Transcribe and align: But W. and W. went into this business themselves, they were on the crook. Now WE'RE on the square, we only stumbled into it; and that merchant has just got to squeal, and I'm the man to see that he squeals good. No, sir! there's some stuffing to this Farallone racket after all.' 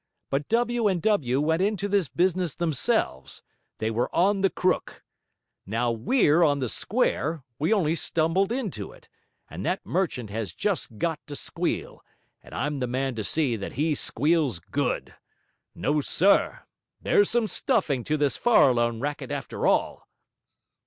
But 0.31 0.49
W. 0.49 0.87
and 0.87 0.99
W. 0.99 1.39
went 1.39 1.61
into 1.61 1.87
this 1.87 2.09
business 2.09 2.55
themselves, 2.55 3.43
they 3.77 3.91
were 3.91 4.09
on 4.15 4.41
the 4.41 4.49
crook. 4.49 5.03
Now 5.67 5.91
WE'RE 5.91 6.43
on 6.43 6.57
the 6.57 6.69
square, 6.69 7.43
we 7.59 7.71
only 7.71 7.93
stumbled 7.93 8.51
into 8.51 8.91
it; 8.91 9.09
and 9.47 9.63
that 9.63 9.85
merchant 9.85 10.31
has 10.31 10.53
just 10.53 10.97
got 10.97 11.19
to 11.27 11.35
squeal, 11.35 12.03
and 12.41 12.51
I'm 12.55 12.79
the 12.79 12.87
man 12.87 13.13
to 13.13 13.23
see 13.23 13.55
that 13.57 13.73
he 13.73 13.93
squeals 13.93 14.57
good. 14.59 15.13
No, 15.75 16.01
sir! 16.01 16.61
there's 16.99 17.29
some 17.29 17.45
stuffing 17.45 18.03
to 18.05 18.17
this 18.17 18.39
Farallone 18.39 19.01
racket 19.01 19.29
after 19.31 19.67
all.' 19.67 20.07